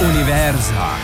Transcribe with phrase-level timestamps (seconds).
[0.00, 0.99] Universa.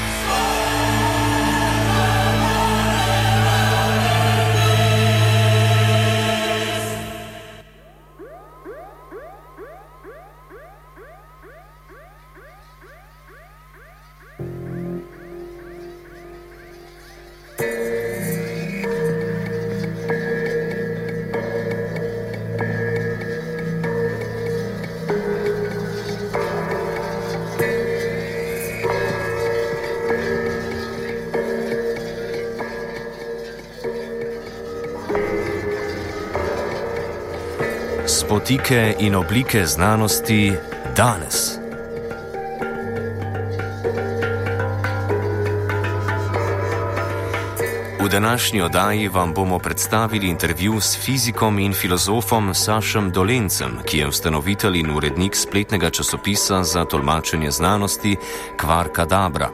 [38.47, 40.53] Spotike in oblike znanosti
[40.97, 41.66] danes.
[48.07, 54.09] V današnji oddaji vam bomo predstavili intervju s fizikom in filozofom Sašem Dolencem, ki je
[54.09, 58.17] ustanovitelj in urednik spletnega časopisa za tolmačenje znanosti
[58.57, 59.51] Kvarka Dabra.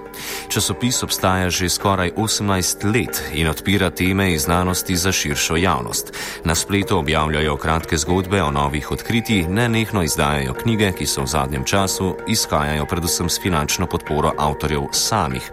[0.48, 6.12] Časopis obstaja že skoraj 18 let in odpira teme iz znanosti za širšo javnost.
[6.44, 11.64] Na spletu objavljajo kratke zgodbe o novih odkritjih, nenehno izdajajo knjige, ki so v zadnjem
[11.64, 15.52] času izhajajo predvsem s finančno podporo avtorjev samih.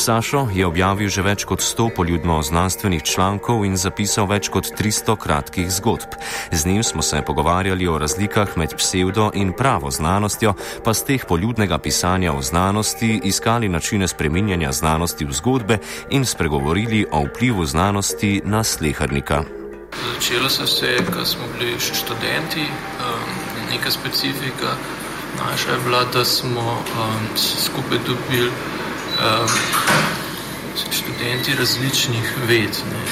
[0.00, 5.12] Sašo je objavil že več kot 100 poljudno znanstvenih člankov in zapisal več kot 300
[5.20, 6.16] kratkih zgodb.
[6.52, 11.28] Z njim smo se pogovarjali o razlikah med psevdo in pravo znanostjo, pa z teh
[11.28, 15.78] poljudnega pisanja o znanosti iskali načine spreminjanja znanosti v zgodbe
[16.10, 19.44] in spregovorili o vplivu znanosti na slehrnika.
[19.92, 23.30] Začelo se vse, ko smo bili še študenti, um,
[23.68, 24.80] neka specifika
[25.36, 28.48] naša je bila, da smo um, skupaj dobili
[30.92, 32.74] študenti različnih ved.
[32.92, 33.02] Ne.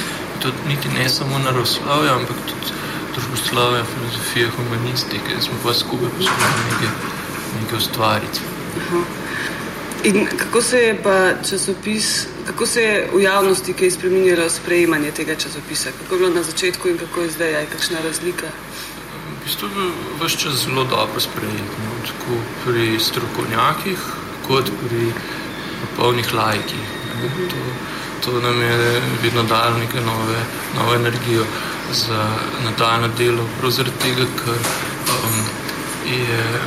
[0.42, 2.72] To niti ne samo naravoslovje, ampak tudi
[3.14, 6.88] družboslovje, filozofije, humanistike, smo pa skupaj poskušali nekaj,
[7.60, 8.40] nekaj ustvariti.
[10.04, 15.34] In kako se je pa časopis, kako se je v javnosti kaj spremenilo sprejemanje tega
[15.34, 15.90] časopisa?
[15.98, 18.46] Kako je bilo na začetku in kako je zdaj, je kakšna razlika?
[18.46, 19.90] V bistvu je
[20.22, 23.98] vse čas zelo dobro sprejet, no, tako pri strokovnjakih,
[24.46, 25.12] kot pri
[25.98, 26.86] popolnih lajkih.
[27.50, 30.38] To, to nam je vedno dalo neke nove,
[30.76, 31.44] nove energijo
[31.92, 32.26] za
[32.64, 35.38] nadaljno delo, prav zaradi tega, ker um,
[36.06, 36.60] je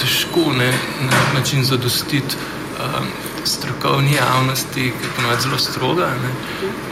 [0.00, 3.06] težko ne, na nek način zadostiti um,
[3.44, 6.32] strokovni javnosti, ki je ponovadi zelo stroga, ne,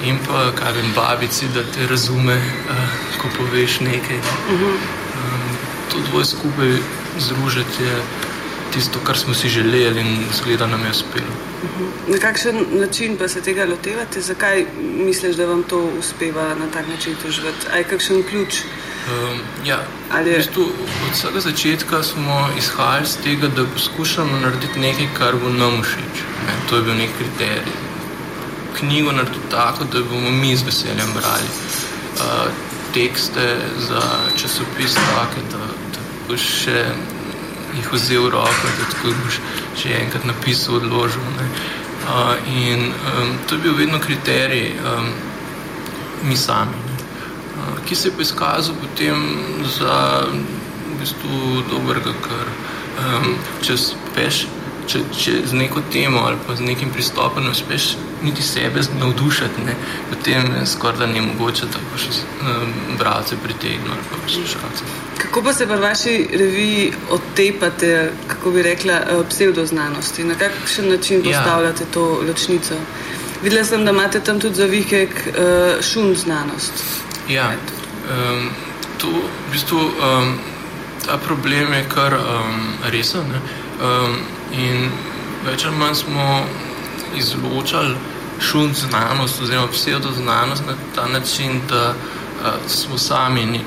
[0.08, 4.16] in pa kaj vem, babici, da te razume, uh, ko poveš nekaj.
[4.16, 4.56] Ne.
[4.64, 5.58] Um,
[5.92, 6.76] to dvoje skupaj
[7.18, 8.00] združiti je
[8.74, 11.34] tisto, kar smo si želeli in zgleda nam je uspelo.
[12.08, 14.20] Na kakšen način pa se tega lotevate?
[14.20, 17.66] Zakaj misliš, da vam to uspeva na tak način doživeti?
[17.70, 18.54] Ali je kakšen ključ?
[19.08, 19.78] Um, ja,
[20.12, 25.36] Ali v bistvu, od vsega začetka smo izhajali iz tega, da poskušamo narediti nekaj, kar
[25.36, 26.24] bo nam všeč.
[26.46, 27.76] Ne, to je bil nek kriterij.
[28.78, 31.48] Knjigo narediti tako, da bomo mi z veseljem brali.
[32.16, 32.52] Uh,
[32.94, 33.56] tekste
[33.88, 34.02] za
[34.36, 35.58] časopis take, da,
[35.94, 36.84] da boš še
[37.76, 39.40] jih vzel v roko, da tako boš
[39.78, 41.24] še enkrat napisal, odložil.
[41.36, 41.48] Ne.
[42.08, 45.10] Uh, in um, to je bil vedno kriterij, um,
[46.28, 46.78] mi sami.
[46.86, 46.96] Ne.
[47.58, 49.24] Uh, ki se je izkazal potem
[49.78, 52.52] za v bistvu dobrega, ker
[53.04, 54.46] um, če uspeš,
[54.88, 59.74] če, če z neko temo ali pa z nekim pristopom uspeš niti sebe navdušiti, ne,
[60.10, 64.84] potem je skoraj da ne mogoče, da boš um, bralce pritegnil ali pa poslušalce.
[65.18, 70.24] Kako pa se v vaši reviji otepate, kako bi rekla, eh, psevdoznanosti?
[70.24, 71.40] Na kakšen način Ja.
[71.40, 72.74] postavljate to ločnico?
[73.42, 76.72] Videla sem, da imate tam tudi zavihek uh, šum znanost.
[77.28, 77.52] Ja,
[78.10, 78.48] um,
[78.98, 80.38] to v bistvu um,
[81.06, 83.26] ta problem je kar um, resen.
[83.82, 84.16] Um,
[84.52, 84.90] in
[85.46, 86.46] več ali manj smo
[87.16, 87.94] izločali
[88.40, 93.60] šum znanost oziroma pseudoznanost na ta način, da uh, smo sami ni,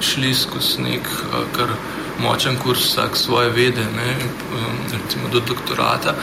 [0.00, 1.68] šli skozi nek uh, kar
[2.22, 4.16] močen kurs vsak svoje vede, ne,
[4.52, 6.14] um, do doktorata,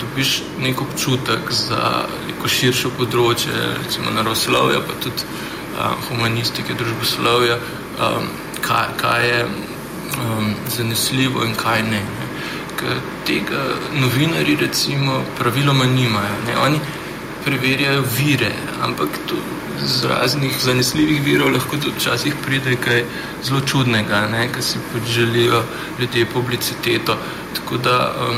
[0.00, 7.58] dobiš nek občutek za neko širšo področje, recimo naravoslovja, pa tudi uh, humanistike, družboslovja,
[7.98, 8.28] um,
[8.60, 12.02] kaj, kaj je um, zanesljivo in kaj ne.
[12.02, 12.21] ne.
[13.26, 13.62] Tega
[14.00, 16.36] novinari recimo praviloma nimajo.
[16.46, 16.56] Ne.
[16.66, 16.80] Oni
[17.44, 18.52] preverjajo vire,
[18.82, 19.36] ampak to
[19.84, 23.04] z raznih zanesljivih virov lahko tudi včasih pride kaj
[23.44, 25.62] zelo čudnega, ne, ker si pač želijo
[25.98, 27.16] ljudje publiciteto.
[27.54, 27.96] Tako da
[28.28, 28.36] um,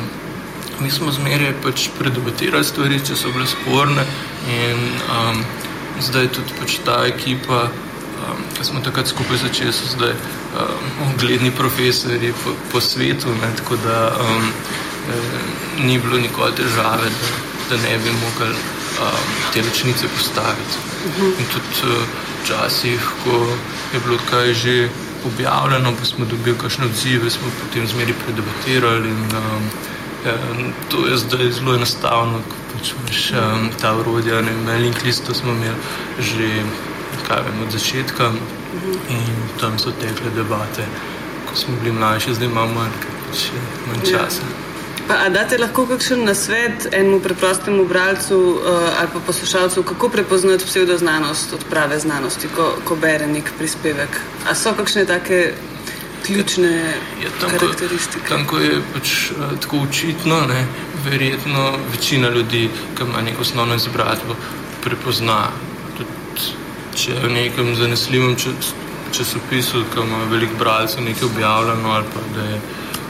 [0.80, 4.06] mi smo zmeraj pač predebatirali stvari, če so bile sporne
[4.50, 4.80] in
[5.18, 5.42] um,
[6.00, 7.68] zdaj tudi pač ta ekipa,
[8.24, 13.76] um, smo takrat skupaj začeli, so zdaj um, ugledni profesori po, po svetu, ne, tako
[13.76, 14.48] da um,
[15.08, 17.30] eh, ni bilo nikoli težave, da,
[17.70, 20.76] da ne bi mogli um, te ločnice postaviti.
[21.38, 21.96] In tudi
[22.44, 23.46] včasih, uh, ko
[23.92, 24.88] je bilo kaj že
[25.26, 29.08] objavljeno, pa smo dobili kakšne odzive, smo potem zmeri predebatirali.
[29.08, 29.68] In, um,
[30.26, 30.36] ja,
[30.88, 34.42] to je zdaj zelo enostavno, ko pač imaš um, ta urodja.
[34.66, 35.76] Na link listu smo imeli
[36.18, 36.62] že
[37.28, 38.32] vem, od začetka
[39.08, 40.84] in tam so tekle debate.
[41.48, 42.94] Ko smo bili mlajši, zdaj imamo manj,
[43.26, 43.48] pač
[43.88, 44.18] manj ja.
[44.18, 44.42] časa.
[44.42, 44.64] Ja.
[45.08, 50.64] Pa, a date lahko kakšen nasvet enemu preprostemu bralcu uh, ali pa poslušalcu, kako prepoznati
[50.64, 54.20] pseudoznanost od prave znanosti, ko, ko bere nek prispevek?
[54.48, 55.52] A so kakšne take
[56.26, 56.72] ključne
[57.22, 58.28] ja, tam, karakteristike?
[58.28, 60.64] Tam, ko je pač uh, tako očitno, ne,
[61.04, 64.36] verjetno večina ljudi, ki ima neko osnovno izobrazbo,
[64.84, 65.48] prepozna.
[66.94, 68.36] Če v nekem zanesljivem
[69.14, 72.58] časopisu, ki ima veliko bralcev, nekaj objavljeno ali pa da je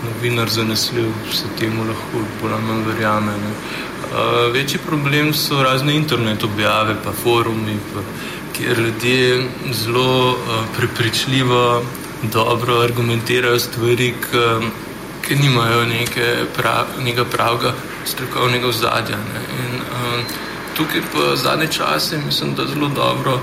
[0.05, 3.35] novinar zanesljiv, se temu lahko bolj ali manj verjame.
[3.35, 8.01] Uh, večji problem so razne internet objave, pa forumi, pa,
[8.57, 11.83] kjer ljudje zelo uh, prepričljivo,
[12.33, 14.15] dobro argumentirajo stvari,
[15.27, 19.19] ki nimajo neke prav, nekega pravega strokovnega ozadja.
[19.19, 20.25] Uh,
[20.77, 23.41] tukaj pa zadnje čase mislim, da zelo dobro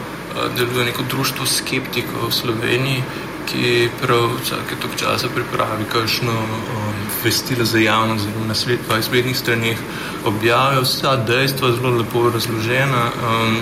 [0.57, 3.03] deluje neko društvo skeptikov v Sloveniji
[3.51, 9.01] ki prav vsake tok časa pripravi kakšno um, vestilo za javnost, zelo na svet, pa
[9.01, 9.77] spletnih straneh
[10.25, 13.57] objavijo vsa dejstva zelo lepo razložena um,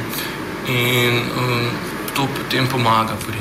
[0.67, 1.69] in um,
[2.15, 3.39] to potem pomaga pri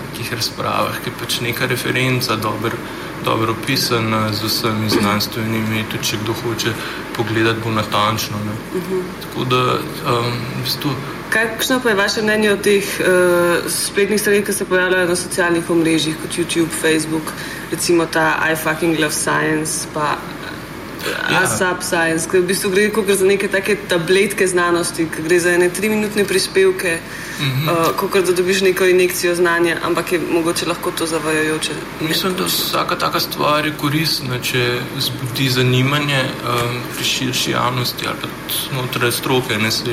[0.00, 2.76] takih razpravah, ki pač neka referenca dobro
[3.24, 6.70] dobro opisana z vsemi znanstvenimi, tudi če kdo hoče
[7.16, 8.36] pogledati bolj natančno.
[8.36, 8.94] Uh mhm.
[8.94, 9.02] -huh.
[9.22, 10.90] Tako da um, v bistvu
[11.30, 15.70] Kakšno pa je vaše mnenje o teh uh, spletnih straneh, ki se pojavljajo na socialnih
[15.70, 17.32] omrežjih, kot YouTube, Facebook,
[17.70, 20.18] recimo ta I fucking love science, pa
[21.06, 21.42] ja.
[21.42, 25.54] ASAP science, ki v bistvu gre kot za neke take tabletke znanosti, ki gre za
[25.56, 26.98] ene tri minutne prispevke,
[27.40, 27.90] mm -hmm.
[27.90, 31.72] uh, kot da dobiš neko injekcijo znanja, ampak je mogoče lahko to zavajajoče.
[32.00, 38.16] Mislim, da vsaka taka stvar je koristna, če zbudi zanimanje um, pri širši javnosti ali
[38.22, 38.28] pa
[38.70, 39.84] znotraj stroke, ne se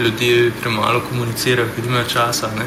[0.00, 2.50] ljudje premalo komunicirajo, ker imajo časa.
[2.56, 2.64] Ne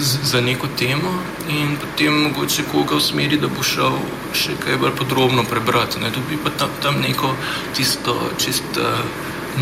[0.00, 1.12] za neko temo
[1.48, 3.98] in potem mogoče koga usmeri, da bo šel
[4.34, 6.00] še kaj bolj podrobno prebrati.
[6.00, 6.10] Ne.
[6.10, 7.34] Dobi pa tam, tam neko
[7.76, 9.00] tisto čist uh,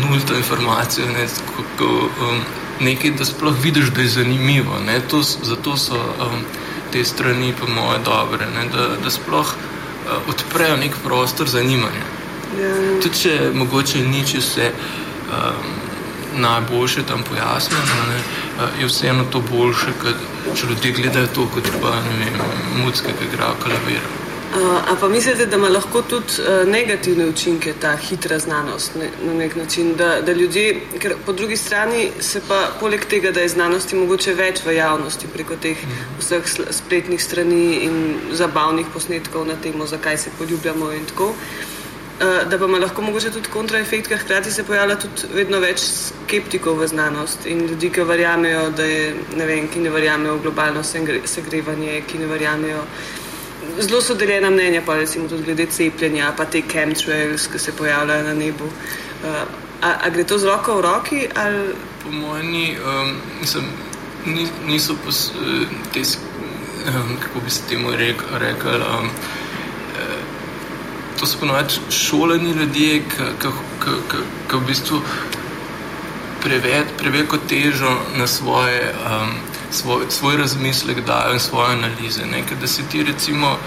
[0.01, 1.89] nulto informacijo, ne, kako,
[2.27, 2.39] um,
[2.79, 4.79] nekaj, da sploh vidiš, da je zanimivo.
[5.09, 6.45] To, zato so um,
[6.91, 12.07] te strani po moje dobre, ne, da, da sploh uh, odprejo nek prostor zanimanja.
[12.59, 12.73] Ja.
[13.03, 14.73] Tudi če mogoče nič vse.
[15.31, 15.80] Um,
[16.35, 18.19] najboljše tam pojasnjeno, ne,
[18.79, 21.95] je vseeno to boljše, kot če ljudje gledajo to kot pa
[22.83, 24.01] mucke, ki igrajo klavir.
[24.55, 29.55] A pa mislite, da ima lahko tudi negativne učinke ta hitra znanost ne, na nek
[29.55, 33.95] način, da, da ljudje, ker po drugi strani se pa poleg tega, da je znanosti
[33.95, 35.79] mogoče več v javnosti preko teh
[36.19, 41.70] vseh spletnih strani in zabavnih posnetkov na temo, zakaj se poljubljamo in tako, Eh,
[42.21, 46.77] da pa ima lahko mogoče tudi kontraefekt, ker hkrati se pojavlja tudi vedno več skeptikov
[46.77, 49.07] v znanost in ljudi, ki verjamejo, da je,
[49.37, 52.83] ne vem, ki ne verjamejo v globalno segrevanje, ki ne verjamejo.
[53.79, 58.27] Zelo so deljena mnenja, pa recimo tudi glede cepljenja, pa te chemtrails, ki se pojavljajo
[58.29, 58.69] na nebu.
[58.69, 59.43] Uh,
[59.81, 61.27] a, a gre to z roko v roki?
[61.35, 61.73] Ali?
[62.03, 62.53] Po mojem,
[62.85, 63.15] um,
[64.67, 66.05] niso pos, uh, te,
[66.89, 68.37] um, kako bi se temu rekel.
[68.37, 69.09] rekel um,
[71.21, 73.01] to so ponovadi šoleni ljudje,
[74.49, 75.01] ki v bistvu
[76.97, 79.29] preveliko težo na svoje, um,
[79.71, 82.25] svoj, svoj razmislek dajo in svoje analize.
[82.25, 83.57] Nekaj, da si ti recimo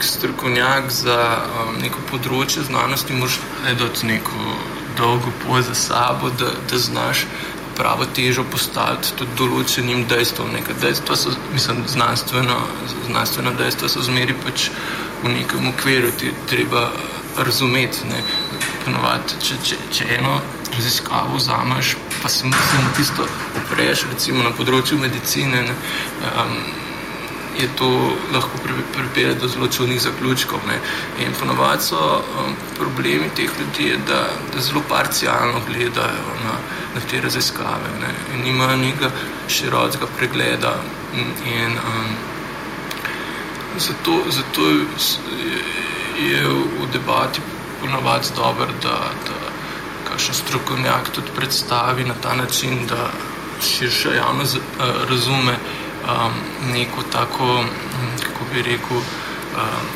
[0.00, 4.58] strokovnjak za um, neko področje znanosti, moraš narediti neko
[4.98, 7.26] dolgo pot za sabo, da, da znaš
[7.78, 10.50] pravo težo postaviti tudi določenim dejstvom.
[10.58, 12.58] Nekaj dejstva so, mislim, znanstveno,
[13.06, 14.68] znanstveno dejstva so zmeri pač
[15.24, 16.90] v nekem okviru ti treba
[17.36, 17.98] razumeti.
[18.84, 20.40] Ponovati, če, če, če eno
[20.76, 22.56] raziskavo vzameš, pa se na
[22.96, 23.24] tisto
[23.62, 25.76] opreš, recimo na področju medicine, ne,
[26.34, 26.58] um,
[27.54, 27.88] je to
[28.34, 28.58] lahko
[28.92, 30.60] pripelje do zelo čudnih zaključkov.
[30.68, 30.80] Ne.
[31.24, 36.58] In ponovadi so um, problemi teh ljudi, da, da zelo parcialno gledajo na,
[36.96, 39.12] na te raziskave ne, in imajo nekega
[39.48, 40.76] širokega pregleda.
[41.14, 42.33] In, in, um,
[43.78, 44.60] Zato, zato
[46.18, 47.40] je v debati
[47.80, 49.36] ponovadi dobro, da, da
[50.10, 53.10] kakšen strokovnjak tudi predstavi na ta način, da
[53.62, 56.32] širša javnost uh, razume um,
[56.72, 57.64] neko tako,
[58.22, 59.86] kako bi rekel, um,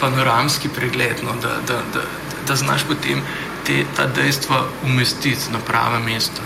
[0.00, 2.02] panoramski pregled, no, da, da, da,
[2.48, 3.22] da znaš potem
[3.66, 6.42] te, ta dejstva umestiti na prave mesta.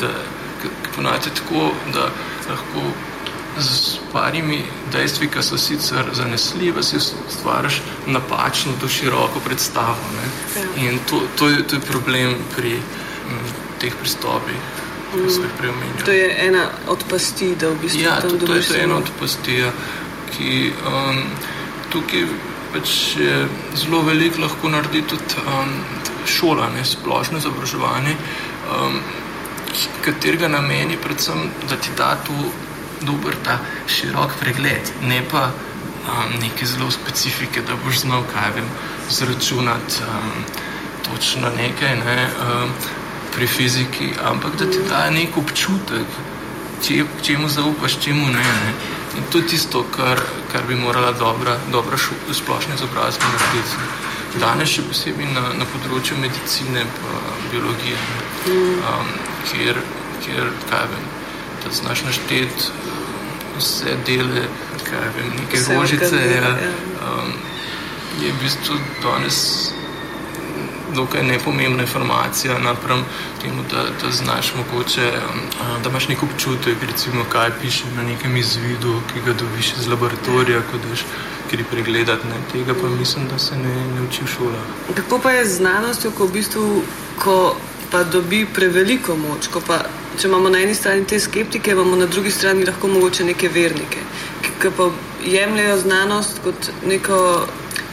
[0.00, 0.08] Da,
[0.96, 2.00] Ponovite tako, da
[2.48, 2.80] lahko
[3.58, 9.96] z parimi dejstvi, ki so sicer zanesljive, si stvariš napačno, to široko predstavo.
[10.56, 10.64] Ja.
[10.88, 13.38] In to, to, je, to je problem pri m,
[13.80, 14.58] teh pristopih.
[15.14, 16.04] Mm.
[16.04, 19.58] To je ena od pasti, da v bistvu ja, to, to je ena od pasti,
[19.58, 19.70] ja,
[20.34, 21.20] ki um,
[21.92, 22.26] tukaj
[22.74, 22.94] pač
[23.78, 25.76] zelo veliko lahko naredi tudi um,
[26.26, 28.16] šola, ne, splošno izobraževanje,
[28.74, 28.98] um,
[30.02, 32.34] katerega namen je predvsem, da ti da to
[33.06, 33.58] dober ta
[33.88, 38.68] širok pregled, ne pa um, neke zelo specifike, da boš znal, kaj vem,
[39.10, 40.44] zračunati um,
[41.08, 42.70] točno nekaj ne, um,
[43.36, 46.06] pri fiziki, ampak da ti da nek občutek,
[46.82, 48.44] če, čemu zaupaš, čemu ne.
[48.64, 48.74] ne.
[49.16, 50.20] In to je tisto, kar,
[50.52, 51.98] kar bi morala dobra, dobra
[52.32, 53.76] splošna izobrazba narediti.
[54.40, 56.94] Danes še posebej na, na področju medicine in
[57.52, 57.98] biologije,
[58.90, 59.12] um,
[59.50, 59.78] kjer,
[60.24, 61.13] kjer kaj vem,
[61.64, 62.70] da znaš našteti
[63.58, 64.42] vse dele,
[64.84, 66.16] kaj vem, neke vse rožice.
[66.16, 66.72] Ja, ja.
[67.00, 67.32] Um,
[68.22, 69.70] je v bistvu danes
[70.94, 73.04] dokaj nepomembna informacija napram
[73.42, 75.40] temu, da, da znaš mogoče, um,
[75.82, 80.60] da imaš nek občutek, recimo, kaj piše na nekem izvidu, ki ga dobiš iz laboratorija,
[80.70, 81.04] ko daš
[81.50, 82.26] kri pregledati.
[82.26, 82.34] Ne.
[82.52, 84.66] Tega pa mislim, da se ne, ne uči v šolah.
[84.94, 86.82] Kako pa je z znanostjo, ko v bistvu,
[87.18, 87.56] ko
[87.90, 89.78] pa dobi preveliko moč, ko pa
[90.18, 94.02] če imamo na eni strani te skeptike, imamo na drugi strani lahko mogoče neke vernike,
[94.62, 94.88] ki pa
[95.26, 97.18] jemljajo znanost kot neko,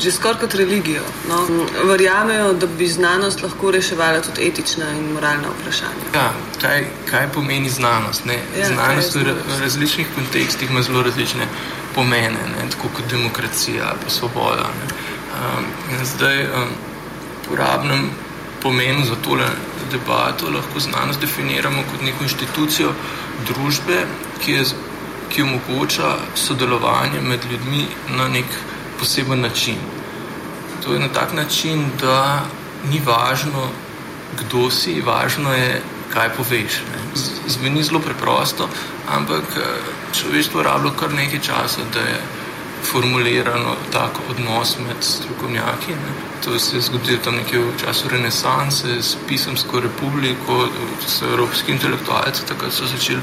[0.02, 1.04] že skoraj kot religijo.
[1.30, 1.42] No?
[1.90, 6.12] Verjamejo, da bi znanost lahko reševala tudi etična in moralna vprašanja.
[6.14, 8.26] Ja, kaj, kaj pomeni znanost?
[8.60, 11.48] Ja, znanost v različnih kontekstih ima zelo različne
[11.96, 12.70] pomene, ne?
[12.72, 14.70] tako kot demokracija, pa svoboda.
[15.32, 15.66] Um,
[16.06, 16.74] zdaj, um,
[17.52, 18.10] uporabnem
[18.62, 19.48] pomenu za tole
[19.92, 22.94] debato lahko znanost definiramo kot neko inštitucijo
[23.48, 24.06] družbe,
[24.44, 24.66] ki, je,
[25.30, 27.86] ki omogoča sodelovanje med ljudmi
[28.18, 28.46] na nek
[29.00, 29.78] poseben način.
[30.84, 32.46] To je na tak način, da
[32.90, 33.70] ni važno,
[34.40, 35.82] kdo si, važno je,
[36.14, 36.82] kaj poveš.
[36.92, 37.02] Ne.
[37.48, 38.70] Zveni zelo preprosto,
[39.10, 39.44] ampak
[40.14, 42.20] človeštvo rabilo kar nekaj časa, da je
[42.84, 45.92] formulirano tako odnos med strokovnjaki.
[45.92, 46.12] Ne.
[46.46, 50.68] To se je zgodilo tam nekje v času renesanse s pisemsko republiko,
[51.08, 53.22] s evropski intelektualci, takrat so začeli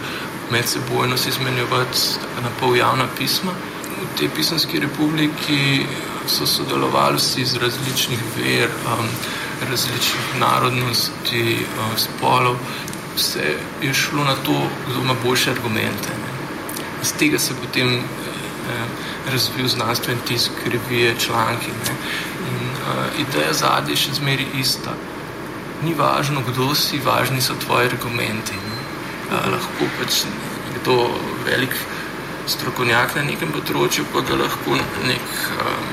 [0.51, 1.99] med sebojno si izmenjevati
[2.43, 3.53] na pol javna pisma.
[4.03, 5.87] V tej pisemski republiki
[6.27, 9.09] so sodelovali vsi iz različnih ver, um,
[9.71, 12.57] različnih narodnosti, um, spolov.
[13.17, 16.09] Vse je šlo na to, kdo ima boljše argumente.
[16.09, 16.29] Ne.
[17.03, 18.01] Z tega se potem eh,
[19.33, 21.71] razvil znanstven tisk, revije, članki.
[22.51, 24.95] In uh, ideja zadnje je še zmeraj ista.
[25.83, 28.59] Ni važno, kdo si, važni so tvoji argumenti.
[29.29, 30.25] Uh, lahko pač
[30.73, 31.11] nekdo
[31.47, 31.75] velik
[32.49, 35.89] strokovnjak na nekem področju, pa ga lahko nek um,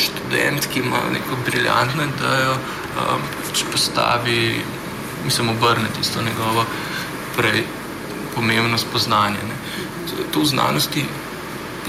[0.00, 2.54] študent, ki ima neko briljantno idejo,
[3.02, 4.40] um, pač postavi,
[5.24, 6.64] mislim, obrne tisto njegovo
[7.36, 7.64] prej
[8.34, 9.42] pomembno spoznanje.
[10.08, 11.04] To, to v znanosti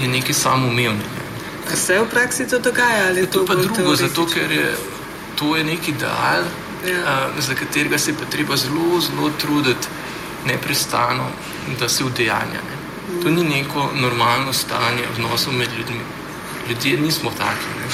[0.00, 1.20] je nekaj samoumevnega.
[1.74, 3.06] Se v praksi to dogaja?
[3.08, 4.74] Ali to je pa drugo, zato ker je
[5.40, 6.44] to je nek ideal,
[6.84, 7.00] ja.
[7.32, 9.88] uh, za katerega se je treba zelo, zelo truditi,
[10.46, 11.26] neprestano,
[11.80, 12.60] da se udejanja.
[12.68, 12.76] Ne.
[12.76, 13.22] Mm.
[13.22, 16.00] To ni neko normalno stanje odnosov med ljudmi.
[16.68, 17.70] Ljudje nismo taki.
[17.80, 17.86] Ne.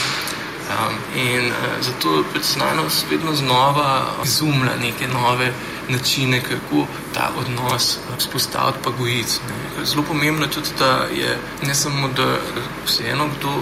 [0.67, 5.53] Um, in uh, zato je znanost vedno znova izumlja neke nove
[5.89, 9.39] načine, kako ta odnos vzpostaviti, pa gojiti.
[9.87, 12.39] Zelo pomembno je tudi, da je ne samo, da
[12.87, 13.53] vseeno, kdo,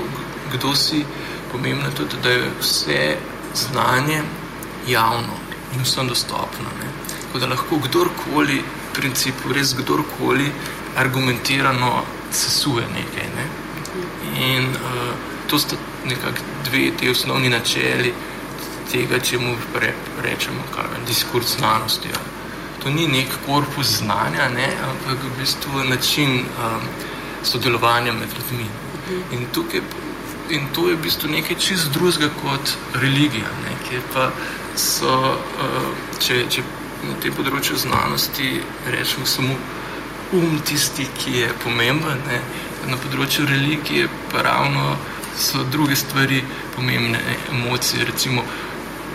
[0.52, 1.04] kdo si,
[1.52, 3.16] pomembno je tudi, da je vse
[3.54, 4.22] znanje
[4.88, 5.36] javno
[5.74, 6.68] in vsem dostopno.
[6.80, 6.88] Ne?
[7.26, 10.52] Tako da lahko kdorkoli, v principu, res kdorkoli,
[10.96, 12.02] argumentirano
[12.32, 13.28] sesuje nekaj.
[13.36, 13.46] Ne?
[14.46, 15.12] In uh,
[15.50, 18.14] to sta nekako dve te osnovni načeli
[18.92, 19.56] tega, če mu
[20.22, 22.08] rečemo, kar je diskurs znanosti.
[22.08, 22.33] Ja.
[22.84, 26.88] To ni nek korpus znanja, ne, ampak v bistvu način um,
[27.42, 28.66] sodelovanja med ljudmi.
[29.32, 29.80] In, tukaj,
[30.50, 34.28] in to je v bistvu nekaj čist drugega kot religija, ne, kjer pa
[34.76, 35.16] so,
[35.64, 35.88] uh,
[36.20, 36.64] če, če
[37.08, 38.60] na tem področju znanosti
[38.92, 39.56] rečemo samo
[40.36, 42.40] um tisti, ki je pomemben, ne,
[42.90, 44.96] na področju religije pa ravno
[45.38, 46.42] so druge stvari
[46.76, 48.44] pomembne, emocije, recimo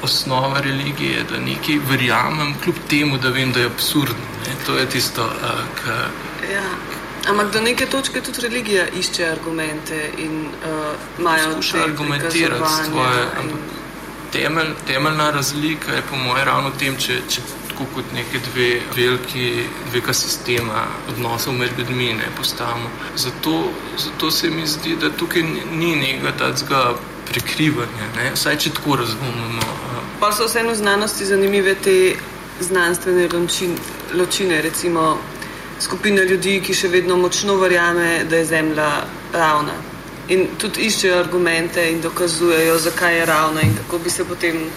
[0.03, 4.29] osnova religije, da nekaj verjamem, kljub temu, da vem, da je absurdno.
[4.47, 4.55] Ne?
[4.65, 6.07] To je tisto, uh, kar.
[6.53, 6.63] Ja.
[7.29, 13.23] Ampak do neke točke tudi religija išče argumente in uh, imajo skuša argumentirati svoje.
[13.39, 13.59] Ampak
[14.31, 18.69] temelj, temeljna razlika je po mojem ravno v tem, če, če tako kot neke dve
[18.95, 22.89] veliki, dveka sistema odnosov med ljudmi ne postavimo.
[23.15, 26.83] Zato, zato se mi zdi, da tukaj ni nekega takega
[27.29, 28.31] prekrivanja, ne?
[28.33, 29.61] vsaj če tako razumemo.
[30.19, 32.15] Pa so vseeno znanosti zanimive te
[32.59, 33.29] znanstvene
[34.13, 35.17] ločine, recimo
[35.79, 38.89] skupina ljudi, ki še vedno močno verjame, da je Zemlja
[39.33, 39.77] ravna.
[40.29, 44.67] In tudi iščejo argumente in dokazujejo, zakaj je ravna in kako bi se potem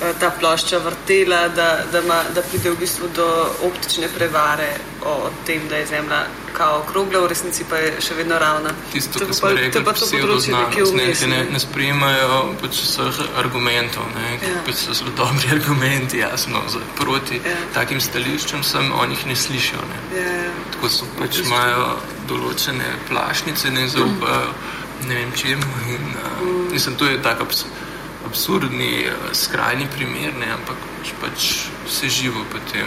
[0.00, 3.26] Eh, ta plošča vrtela, da, da, ma, da pride v bistvu do
[3.68, 4.68] optične prevare
[5.04, 6.20] o tem, da je Zemlja
[6.60, 8.74] kao okrogla, v resnici pa je še vedno ravna.
[8.92, 11.22] Tisto, kar smo rekli, pa to področje nekje vmes.
[11.32, 14.60] Ne, ne sprejemajo pač vseh argumentov, ne, ja.
[14.68, 17.56] pač so zelo dobri argumenti, jasno, za, proti ja.
[17.76, 19.84] takim stališčem sem, oni jih ne slišijo.
[19.88, 20.00] Ne.
[20.18, 20.54] Ja, ja.
[20.76, 21.94] Tako so pač imajo
[22.28, 25.08] določene plašnice, ne zaupajo, mm.
[25.08, 25.76] ne vem čemu.
[25.96, 26.66] In, uh, mm.
[26.76, 27.86] Mislim, to je tako absurd
[28.30, 30.76] absurdni, eh, skrajni primer, ne, ampak
[31.20, 32.86] pač vse živo potem.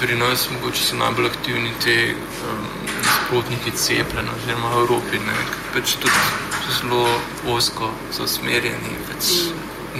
[0.00, 2.66] Pri nas mogoče so najbolj aktivni te um,
[3.02, 5.36] nasprotniki cepljena, oziroma v Evropi, ne,
[5.74, 6.22] pač tudi
[6.78, 7.04] zelo
[7.56, 8.96] osko so smerjeni.
[9.08, 9.30] Pač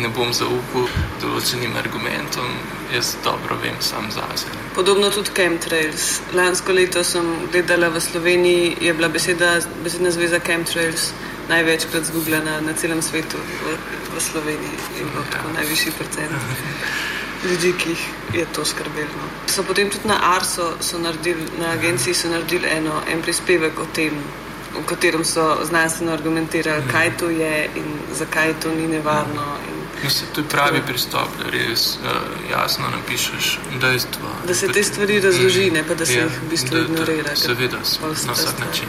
[0.01, 0.87] ne bom zaupal
[1.21, 2.55] določenim argumentom,
[2.95, 4.49] jaz dobro vem sam zase.
[4.77, 6.23] Podobno tudi chemtrails.
[6.37, 11.11] Lansko leto sem gledala v Sloveniji, je bila beseda, besedna zveza chemtrails
[11.51, 13.77] največkrat zgubljena na celem svetu, v,
[14.15, 15.27] v Sloveniji in ja.
[15.35, 16.33] tako najvišji procent
[17.45, 18.03] ljudi, ki jih
[18.35, 19.27] je to skrbelo.
[19.47, 24.13] So potem tudi na Arso, naredili, na agenciji so naredili eno, en prispevek o tem,
[24.73, 29.47] v katerem so znanstveno argumentirali, kaj to je in zakaj to ni nevarno.
[29.69, 32.09] In Mislim, to je pravi pristop, da res uh,
[32.51, 34.31] jasno napišeš dejstva.
[34.47, 37.37] Da se te stvari razloži, ne pa da se ja, jih v bistvu ignorira.
[37.37, 37.79] Seveda,
[38.27, 38.89] na vsak način.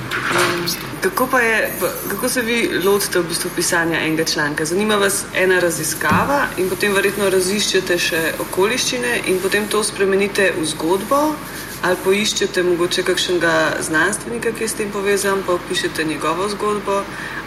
[1.01, 1.73] Kako, je,
[2.09, 4.65] kako se vi lotite v bistvu pisanja enega članka?
[4.65, 10.65] Zanima vas ena raziskava in potem verjetno raziščete še okoliščine in potem to spremenite v
[10.65, 11.35] zgodbo
[11.83, 17.01] ali poiščete mogoče kakšnega znanstvenika, ki je s tem povezan, pa opišete njegovo zgodbo.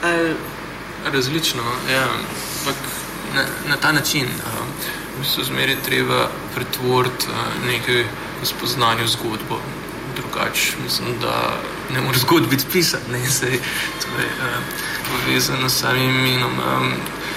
[0.04, 0.34] Ali...
[1.12, 2.04] Različno, ja.
[2.60, 2.76] Ampak
[3.36, 4.28] na, na ta način.
[5.16, 7.26] V bistvu zmeraj treba pretvoriti
[7.66, 8.04] nekaj
[8.42, 9.60] spoznanja v zgodbo.
[10.16, 11.60] Drugače, mislim, da
[11.94, 13.60] ne more zgodb biti pisan, ne se je
[15.10, 16.52] povezano s samim imenom.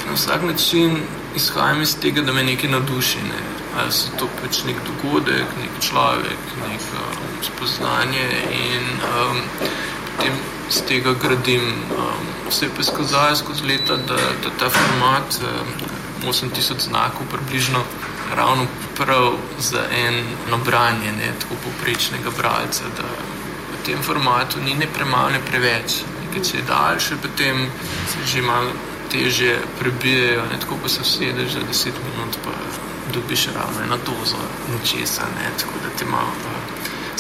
[0.08, 0.98] Na vsak način
[1.36, 3.18] izhajam iz tega, da me nekaj navduši.
[3.18, 3.42] Ne.
[3.78, 9.38] Ali so to pač nek dogodek, nek človek, nek um, spoznanje in um,
[10.20, 10.36] potem
[10.70, 11.64] z tega gradim.
[11.64, 17.80] Um, se je pa skazalo skozi leta, da, da ta format, um, 8000 znakov, približno
[18.36, 23.08] ravno prav za eno branje, ne tako poprečnega bralca, da
[23.74, 26.04] v tem formatu ni ne premalo, ne preveč.
[26.26, 27.70] Nekaj, če je daljše, potem
[28.12, 28.72] se že malo
[29.12, 32.52] teže prebijajo, ne tako pa se vsedeš za 10 minut, pa
[33.14, 34.38] dobiš ravno eno dozo
[34.74, 36.34] nečesa, ne tako da te malo.
[36.44, 36.59] Pa,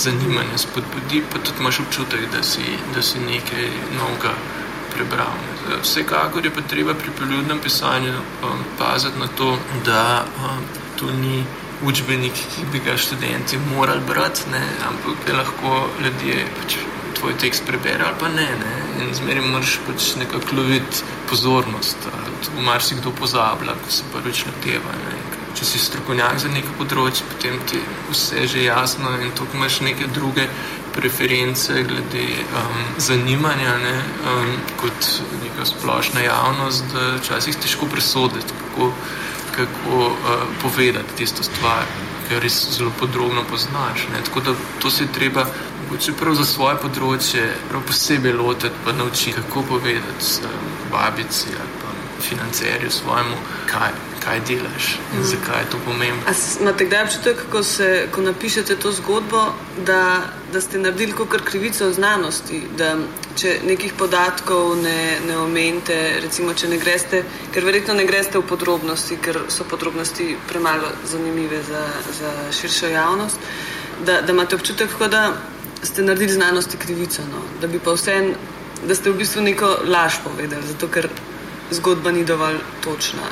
[0.03, 4.33] zanimanje spodbudi, pa tudi imaš občutek, da si, da si nekaj novega
[4.95, 5.35] prebral.
[5.81, 10.63] Vsekakor je pa treba pri poljudnem pisanju um, paziti na to, da um,
[10.99, 11.43] to ni
[11.83, 16.75] učbenik, ki bi ga študenti morali brati, ne, ampak da lahko ljudje pač
[17.19, 18.47] tvoj tekst prebere ali pa ne.
[18.63, 18.75] ne.
[19.03, 21.97] In zmeraj moraš pač nekako loviti pozornost.
[22.45, 24.95] To marsikdo pozablja, ko se prvič loteva
[25.59, 30.07] če si strokovnjak za neko področje, potem ti vse že jasno in tu imaš neke
[30.15, 30.45] druge
[30.95, 33.95] preference glede um, zanimanja ne,
[34.31, 35.09] um, kot
[35.43, 38.91] neka splošna javnost, da včasih težko presoditi, kako,
[39.57, 41.83] kako uh, povedati tisto stvar,
[42.29, 44.07] ker res zelo podrobno poznaš.
[44.13, 44.23] Ne.
[44.29, 45.45] Tako da to se treba
[45.89, 51.71] Če prav za svoje področje, prav posebej lotiti, pa naučiti, kako povedati um, babici ali
[51.81, 53.39] pa financerju svojemu,
[53.71, 53.95] kaj
[54.29, 55.23] kaj delaš in mm.
[55.23, 56.23] zakaj je to pomembno.
[56.61, 59.41] Imate kdaj občutek, ko, se, ko napišete to zgodbo,
[59.85, 60.21] da,
[60.53, 62.95] da ste naredili kot krivico v znanosti, da
[63.35, 68.45] če nekih podatkov ne, ne omenite, recimo, če ne greste, ker verjetno ne greste v
[68.45, 71.85] podrobnosti, ker so podrobnosti premalo zanimive za,
[72.19, 73.49] za širšo javnost,
[74.05, 75.31] da, da imate občutek, da
[75.83, 77.41] ste naredili znanosti krivico, no?
[77.61, 78.21] da bi pa vse.
[78.79, 81.09] Da ste v bistvu neko laž povedali, zato ker
[81.71, 83.29] zgodba ni dovolj točna.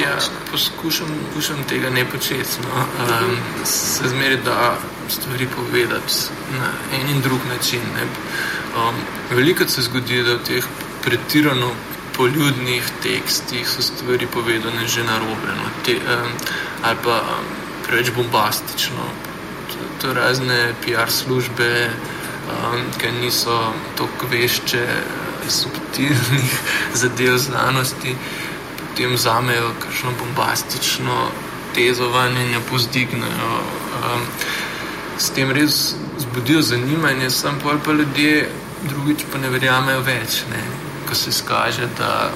[0.00, 0.18] Ja,
[0.50, 2.62] poskušam, poskušam tega ne početi.
[2.62, 2.74] No.
[2.80, 6.14] Um, se zmeri, da stvari povedati
[6.58, 7.80] na en in drug način.
[8.76, 8.94] Um,
[9.30, 10.64] veliko se zgodi, da v teh
[11.04, 11.70] pretirano
[12.16, 15.64] poljudnih tekstih so stvari povedane že na robe no.
[15.64, 16.32] um,
[16.82, 17.44] ali pa um,
[17.86, 19.04] preveč bombastično.
[19.68, 21.90] To, to razne PR službe,
[22.48, 24.86] um, ki niso tako vešče
[25.50, 26.60] subtilnih
[27.00, 28.16] zadev znanosti
[28.98, 31.28] potem vzamejo kakšno bombastično
[31.74, 33.50] tezovanje in jo pozdignejo.
[34.02, 34.22] Um,
[35.18, 38.48] s tem res zbudijo zanimanje, sam pa pa ljudje
[38.88, 40.62] drugič pa ne verjamejo več, ne?
[41.08, 42.30] ko se skaže, da,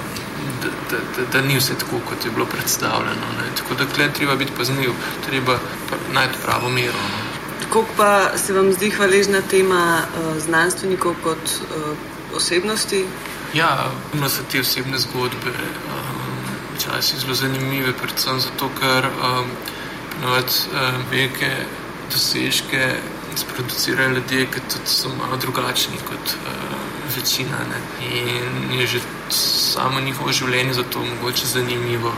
[0.62, 3.34] da, da, da, da ni vse tako, kot je bilo predstavljeno.
[3.38, 3.50] Ne?
[3.58, 4.94] Tako da klej treba biti pazniv,
[5.26, 5.58] treba
[6.14, 7.02] najti pravo mero.
[7.64, 11.96] Kako pa se vam zdi hvaležna tema uh, znanstvenikov kot uh,
[12.36, 13.06] osebnosti?
[13.54, 15.50] Ja, ima se te osebne zgodbe.
[15.52, 16.32] Um,
[16.76, 19.50] včasih zelo zanimive, predvsem zato, ker um,
[20.22, 21.50] um, velike
[22.12, 22.96] dosežke
[23.36, 26.72] sproducirajo ljudje, ki so malo drugačni kot uh,
[27.16, 27.58] večina.
[27.70, 28.08] Ne?
[28.16, 32.12] In je že samo njihovo življenje zato mogoče zanimivo.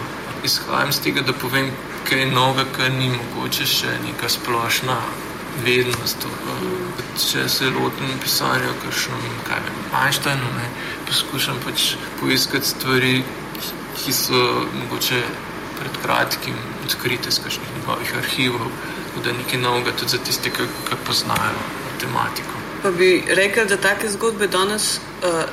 [0.45, 1.71] Izhajam z tega, da povem,
[2.09, 4.99] kaj novega, kar ni mogoče še neka splošna
[5.63, 6.27] vednost.
[7.21, 8.73] Če se lotim pisanja,
[9.47, 10.69] kaj vem, Einsteinu, ne,
[11.07, 13.15] poskušam pač poiskati stvari,
[13.95, 15.23] ki so mogoče
[15.79, 18.69] pred kratkim odkrite iz kakšnih njegovih arhivov,
[19.25, 20.67] da nekaj novega tudi za tiste, ki
[21.07, 21.63] poznajo
[21.93, 22.63] matematiko.
[22.83, 24.99] Pa bi rekel, da take zgodbe danes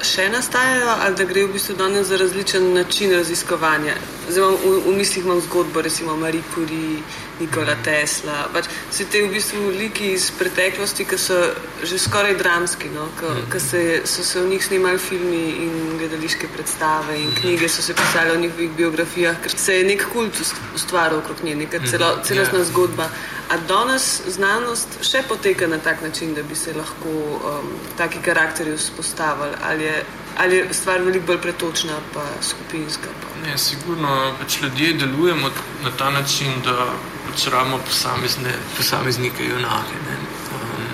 [0.04, 3.96] še nastajajo, ali da gre v bistvu danes za različen način raziskovanja.
[4.30, 7.02] Zdaj, v, v mislih imam zgodbo, recimo Marie Curie,
[7.40, 8.46] Nikola Tesla.
[8.54, 11.40] Pač, vse te v bistvu liki iz preteklosti, ki so
[11.84, 13.08] že skoraj dramski, no?
[13.18, 14.06] ki mhm.
[14.06, 18.40] so se v njih snimali filmi in gledališke predstave in knjige so se pisale o
[18.40, 20.38] njihovih biografijah, ker se je nek kult
[20.76, 22.24] ustvaril okrog nje, neka celo, mhm.
[22.28, 22.60] celostna.
[22.60, 22.66] Ja.
[22.66, 23.10] zgodba.
[23.52, 28.78] A danes znanost še poteka na tak način, da bi se lahko um, taki karakteri
[28.78, 30.04] vzpostavili, ali je,
[30.38, 33.10] ali je stvar veliko bolj pretočna, pa skupinska?
[33.22, 33.48] Pa?
[33.48, 35.50] Ne, sigurno pač ljudje delujemo
[35.84, 36.94] na ta način, da
[37.32, 40.02] počramo posamezne, posameznike junake.
[40.10, 40.18] Ne.
[40.56, 40.86] Um,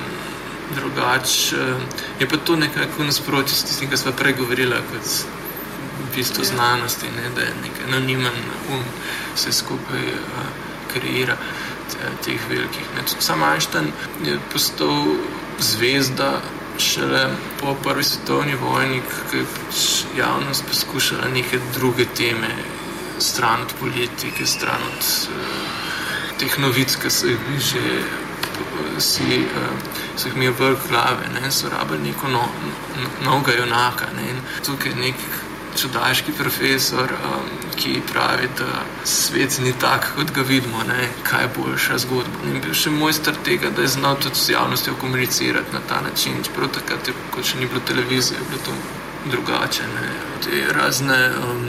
[0.75, 1.81] drugač uh,
[2.19, 5.11] je pa to nekako nasprotje s tistim, kar smo prej govorili, kot
[5.97, 6.49] v bistvu ja.
[6.53, 8.83] znanosti, ne, da je nek anonimen um,
[9.35, 10.45] vse skupaj uh,
[10.93, 11.37] kreira
[12.25, 12.87] teh velikih.
[12.95, 13.03] Ne.
[13.19, 13.91] Sam Einstein
[14.25, 15.15] je postal
[15.59, 16.41] zvezda
[16.79, 17.29] šele
[17.61, 19.83] po prvi svetovni vojni, ki je pač
[20.17, 22.49] javnost poskušala neke druge teme,
[23.19, 27.83] stran od politike, stran od uh, teh novic, ki so jih že
[29.01, 29.73] si, uh,
[30.15, 32.45] so jih imeli vrh glave, ne, so rabili neko no,
[33.01, 34.11] no, novega junaka.
[34.17, 34.35] Ne,
[34.65, 35.27] tukaj je nek
[35.77, 41.49] čudaški profesor, um, ki pravi, da svet ni tak, kot ga vidimo, ne, kaj je
[41.57, 42.45] boljša zgodba.
[42.49, 46.41] In bil še mojster tega, da je znal tudi s javnostjo komunicirati na ta način.
[46.45, 48.75] Čeprav takrat, ko še ni bilo televizije, je bilo to
[49.31, 49.89] drugače.
[50.45, 51.67] Te razne um,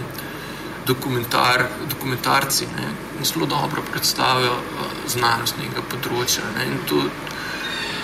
[0.87, 2.93] dokumentar, dokumentarci ne,
[3.25, 6.47] zelo dobro predstavijo uh, znanost nekega področja.
[6.57, 7.03] Ne, in to,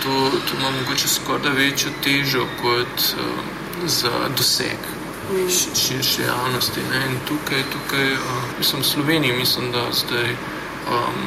[0.04, 3.40] to, to ima mogoče skoraj večjo težo kot uh,
[3.88, 4.92] za doseg
[5.30, 5.48] mm.
[5.74, 6.80] širše javnosti.
[6.90, 7.06] Ne.
[7.06, 8.20] In tukaj, tukaj uh,
[8.58, 10.36] mislim, v Sloveniji, mislim, da zdaj.
[10.84, 11.20] Um,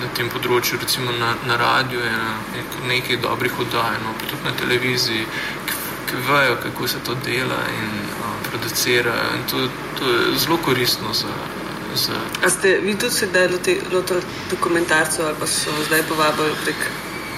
[0.00, 5.26] na tem področju, recimo na, na radiju, je nekaj dobrih oddaj, no, tudi na televiziji,
[5.68, 9.16] ki, ki vejo, kako se to dela in um, producira.
[9.36, 9.66] In to,
[9.98, 11.34] to je zelo koristno za.
[11.94, 12.20] za...
[12.44, 13.48] A ste vi tudi sedaj
[13.92, 16.88] lotili dokumentarcev ali pa so zdaj povabili prek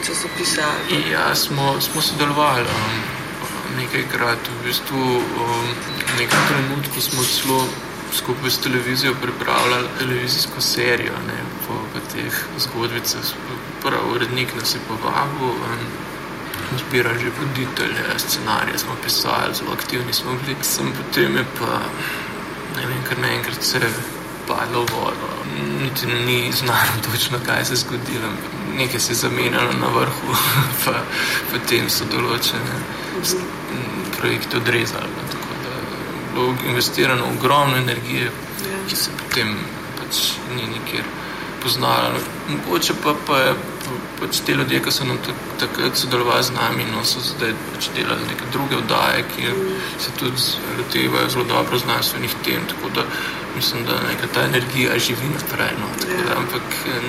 [0.07, 0.69] časopisa?
[1.11, 3.20] Ja, smo, smo sodelovali um,
[3.81, 4.39] nekajkrat.
[4.49, 5.69] V bistvu um,
[6.07, 7.65] v nekem trenutku smo celo
[8.13, 13.35] skupaj s televizijo pripravljali televizijsko serijo ne, po, po teh zgodbicah.
[13.83, 15.49] Prvi urednik nas je povabil.
[15.49, 15.85] Um,
[16.79, 20.57] zbirali že voditelje, scenarije smo pisali, zelo aktivni smo bili.
[20.63, 21.81] Sem potem je pa,
[22.77, 23.91] ne vem, kar naenkrat se je
[24.47, 25.29] padlo v vodo.
[25.83, 28.29] Niti ni znano točno, kaj se je zgodilo.
[28.77, 30.35] Nekaj se je zamenjalo na vrhu,
[30.85, 31.03] pa
[31.53, 32.77] potem so določene
[34.19, 35.11] projekte odrezali.
[35.17, 38.79] No, tako da je bilo investirano ogromno energije, ja.
[38.89, 39.57] ki se potem
[39.99, 41.05] pač ni nikjer
[41.63, 42.13] poznala.
[42.49, 43.55] Mogoče pa, pa je
[44.21, 45.19] pač te ljudje, ki so nam
[45.61, 49.55] takrat sodelovali z nami, no, so zdaj pač delali neke druge oddaje, ki
[49.99, 50.47] se tudi
[50.79, 52.69] lotevajo zelo dobro znanstvenih tem.
[52.75, 53.07] Tako da
[53.57, 55.75] mislim, da neka ta energija živi naprej.
[55.81, 56.63] No, da, ampak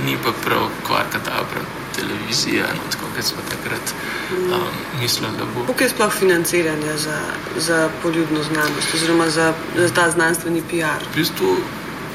[0.05, 3.93] ni pa prav kvarka dobra televizija, no, tako kot smo takrat
[4.37, 4.65] um,
[5.01, 5.65] mislili, da bo.
[5.67, 7.19] Kako je sploh financiranje za,
[7.57, 11.07] za poljubno znanost oziroma za, za ta znanstveni PR?
[11.11, 11.55] V bistvu,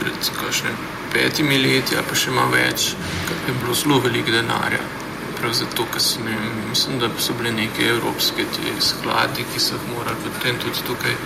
[0.01, 0.77] pred kakšnim
[1.12, 2.92] petimi leti, pa še malo več,
[3.49, 4.83] je bilo zelo veliko denarja.
[5.37, 6.29] Prav zato, ker sem,
[6.70, 8.46] mislim, da so bile neke evropske
[8.81, 11.16] skladi, ki so jih morali potem tudi tukaj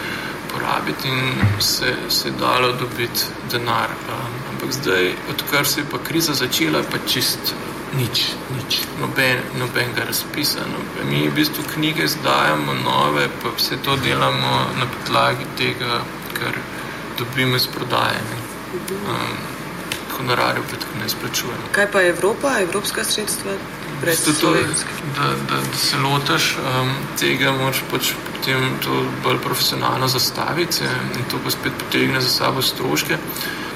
[0.51, 3.95] porabiti in se, se je dalo dobiti denar.
[4.11, 7.55] Um, ampak zdaj, odkar se je pa kriza začela, pa čist
[7.97, 10.61] nič, nič, noben, nobenega razpisa.
[10.67, 11.09] Noben.
[11.11, 16.03] Mi v bistvu knjige zdajamo nove, pa vse to delamo na podlagi tega,
[16.39, 16.55] kar
[17.19, 18.21] dobimo iz prodaje.
[18.91, 19.39] Um,
[20.17, 21.71] honorarjev pa tako ne izplačujemo.
[21.73, 23.53] Kaj pa Evropa, evropska sredstva?
[24.41, 24.53] To,
[25.17, 30.85] da, da, da se lotaš um, tega, moč pač potem to bolj profesionalno zastaviti
[31.19, 33.19] in to pa spet potegne za sabo stroške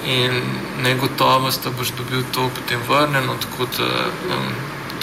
[0.06, 0.42] in
[0.82, 3.88] negotovost, da boš dobil to potem vrneno, tako da
[4.34, 4.48] um,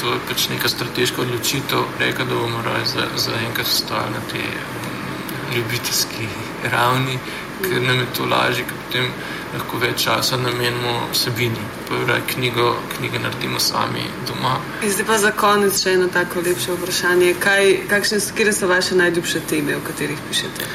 [0.01, 4.41] to je pač neka strateška odločitev, reka, da bomo za, za enkrat stali na tej
[4.41, 6.27] um, ljubiteljski
[6.71, 7.19] ravni,
[7.61, 9.11] ker nam je to lažje, ker potem
[9.53, 11.65] lahko več časa namenimo vsebini.
[11.89, 14.55] Pravi, knjigo, knjige naredimo sami doma.
[14.83, 17.33] Zdaj pa za konec še eno tako lepše vprašanje.
[17.39, 20.69] Kaj, kakšne, kire so vaše najljubše teme, o katerih pišete?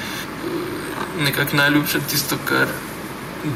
[1.25, 2.69] Nekako najljubše tisto, kar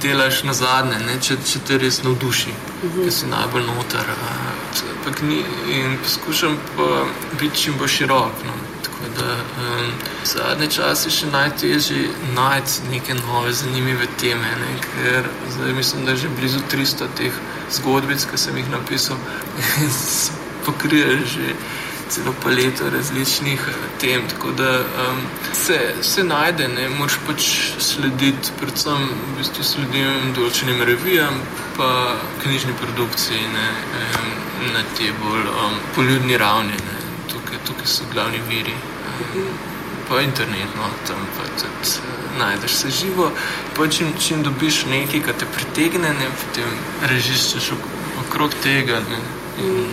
[0.02, 1.16] delaš na zadnje, ne?
[1.22, 3.10] če, če te res navduši, uh -huh.
[3.10, 4.12] si najbolj noter.
[5.68, 7.04] In poskušam pa
[7.40, 8.44] biti čim bolj širok.
[8.46, 8.52] No?
[9.16, 9.92] Da, um,
[10.24, 14.50] zadnje čase je še najtežje najti neke nove, zanimive teme.
[14.60, 14.74] Ne?
[14.80, 17.32] Ker zdaj mislim, da je že blizu 300 teh
[17.70, 19.16] zgodbic, ki sem jih napisal,
[19.82, 19.90] in
[20.66, 21.54] pokrijejo že
[22.10, 24.22] celo paleto različnih eh, tem.
[24.28, 25.20] Tako da um,
[25.52, 31.40] se, se najde, ne moš pač slediti, predvsem v bistvu sledim določenim revijam,
[31.76, 31.90] pa
[32.42, 33.68] knjižni produkciji ne,
[34.02, 34.30] um,
[34.74, 36.78] na te bolj um, poljudni ravni.
[36.88, 36.98] Ne.
[37.32, 38.74] Tukaj, tukaj so glavni viri.
[39.34, 39.50] Um,
[40.10, 43.30] pa internet, no, tam pa tudi uh, najdeš se živo.
[43.76, 46.78] Pa čim, čim dobiš nekaj, kar te pritegne, ne, potem
[47.12, 47.74] režiščeš
[48.26, 49.20] okrog tega ne,
[49.62, 49.86] in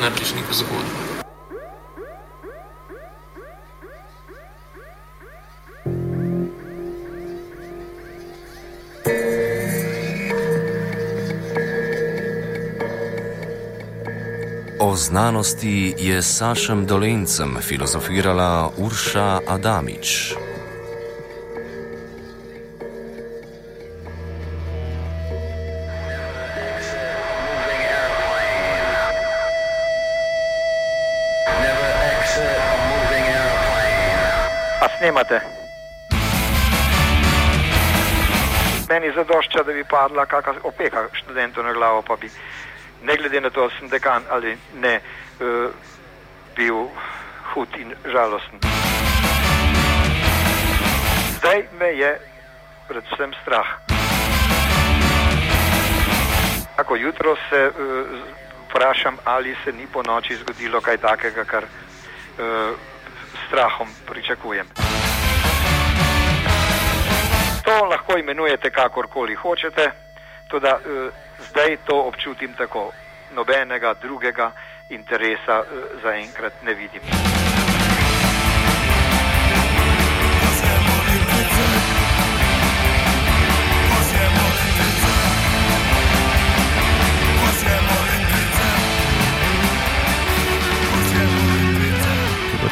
[0.00, 1.03] narediš neko zgodbo.
[14.94, 20.34] O znanosti je s Sašem Dolencem filozofirala Urša Adamič.
[34.98, 35.40] Snemate.
[38.88, 42.30] Meni zadošča, da bi padla kakšna opeka študentu na glavo, pa bi
[43.04, 45.00] ne glede na to, sem dekan ali ne,
[45.40, 45.70] uh,
[46.56, 46.88] bil
[47.52, 48.58] hud in žalosten.
[51.38, 52.18] Zdaj me je
[52.88, 53.66] predvsem strah.
[56.76, 58.06] Tako jutro se uh,
[58.68, 62.76] vprašam, ali se ni po noči zgodilo kaj takega, kar uh,
[63.46, 64.66] strahom pričakujem.
[67.64, 69.90] To lahko imenujete kakorkoli hočete,
[70.48, 72.92] tudi uh, zdaj to občutim tako.
[73.34, 74.52] Nobenega drugega
[74.90, 75.66] interesa uh,
[76.02, 77.02] zaenkrat ne vidim.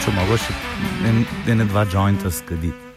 [0.02, 0.54] Če mogoče
[1.52, 2.91] ene dva jointa skaditi.